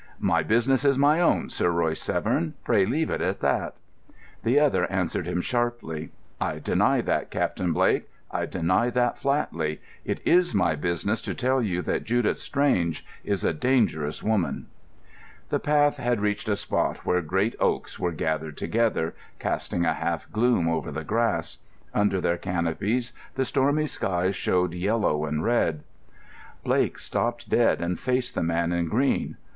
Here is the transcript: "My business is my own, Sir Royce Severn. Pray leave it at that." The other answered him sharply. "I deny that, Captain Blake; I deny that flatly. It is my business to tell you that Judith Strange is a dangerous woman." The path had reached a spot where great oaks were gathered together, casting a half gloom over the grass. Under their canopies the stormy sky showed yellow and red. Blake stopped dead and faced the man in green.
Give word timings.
"My 0.19 0.41
business 0.41 0.83
is 0.83 0.97
my 0.97 1.19
own, 1.21 1.51
Sir 1.51 1.69
Royce 1.69 2.01
Severn. 2.01 2.55
Pray 2.63 2.87
leave 2.87 3.11
it 3.11 3.21
at 3.21 3.39
that." 3.41 3.75
The 4.41 4.57
other 4.59 4.91
answered 4.91 5.27
him 5.27 5.41
sharply. 5.41 6.09
"I 6.39 6.57
deny 6.57 7.01
that, 7.01 7.29
Captain 7.29 7.71
Blake; 7.71 8.09
I 8.31 8.47
deny 8.47 8.89
that 8.89 9.19
flatly. 9.19 9.79
It 10.03 10.19
is 10.25 10.55
my 10.55 10.75
business 10.75 11.21
to 11.21 11.35
tell 11.35 11.61
you 11.61 11.83
that 11.83 12.05
Judith 12.05 12.39
Strange 12.39 13.05
is 13.23 13.43
a 13.43 13.53
dangerous 13.53 14.23
woman." 14.23 14.69
The 15.49 15.59
path 15.59 15.97
had 15.97 16.19
reached 16.19 16.49
a 16.49 16.55
spot 16.55 17.05
where 17.05 17.21
great 17.21 17.53
oaks 17.59 17.99
were 17.99 18.11
gathered 18.11 18.57
together, 18.57 19.13
casting 19.37 19.85
a 19.85 19.93
half 19.93 20.31
gloom 20.31 20.67
over 20.67 20.91
the 20.91 21.03
grass. 21.03 21.59
Under 21.93 22.19
their 22.19 22.37
canopies 22.37 23.13
the 23.35 23.45
stormy 23.45 23.85
sky 23.85 24.31
showed 24.31 24.73
yellow 24.73 25.25
and 25.25 25.43
red. 25.43 25.83
Blake 26.63 26.97
stopped 26.97 27.51
dead 27.51 27.81
and 27.81 27.99
faced 27.99 28.33
the 28.33 28.41
man 28.41 28.71
in 28.71 28.89
green. 28.89 29.37